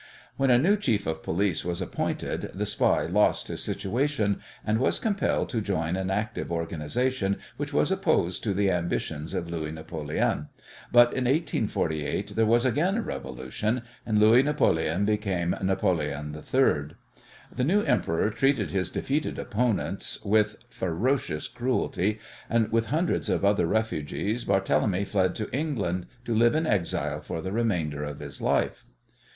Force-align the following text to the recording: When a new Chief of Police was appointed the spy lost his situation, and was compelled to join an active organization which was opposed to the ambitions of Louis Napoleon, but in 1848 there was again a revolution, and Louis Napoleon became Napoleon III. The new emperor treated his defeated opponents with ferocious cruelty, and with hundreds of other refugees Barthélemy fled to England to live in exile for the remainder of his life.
When 0.35 0.49
a 0.49 0.57
new 0.57 0.77
Chief 0.77 1.05
of 1.05 1.21
Police 1.21 1.63
was 1.63 1.79
appointed 1.79 2.49
the 2.55 2.65
spy 2.65 3.05
lost 3.05 3.49
his 3.49 3.61
situation, 3.61 4.41
and 4.65 4.79
was 4.79 4.97
compelled 4.97 5.49
to 5.49 5.61
join 5.61 5.95
an 5.95 6.09
active 6.09 6.51
organization 6.51 7.37
which 7.57 7.71
was 7.71 7.91
opposed 7.91 8.43
to 8.45 8.53
the 8.55 8.71
ambitions 8.71 9.35
of 9.35 9.47
Louis 9.47 9.71
Napoleon, 9.71 10.49
but 10.91 11.09
in 11.13 11.25
1848 11.25 12.35
there 12.35 12.47
was 12.47 12.65
again 12.65 12.97
a 12.97 13.01
revolution, 13.03 13.83
and 14.03 14.17
Louis 14.17 14.41
Napoleon 14.41 15.05
became 15.05 15.55
Napoleon 15.61 16.33
III. 16.33 16.95
The 17.55 17.63
new 17.63 17.83
emperor 17.83 18.31
treated 18.31 18.71
his 18.71 18.89
defeated 18.89 19.37
opponents 19.37 20.17
with 20.25 20.57
ferocious 20.67 21.47
cruelty, 21.47 22.17
and 22.49 22.71
with 22.71 22.87
hundreds 22.87 23.29
of 23.29 23.45
other 23.45 23.67
refugees 23.67 24.45
Barthélemy 24.45 25.05
fled 25.05 25.35
to 25.35 25.55
England 25.55 26.07
to 26.25 26.33
live 26.33 26.55
in 26.55 26.65
exile 26.65 27.21
for 27.21 27.39
the 27.39 27.51
remainder 27.51 28.03
of 28.03 28.17
his 28.19 28.41
life. 28.41 28.87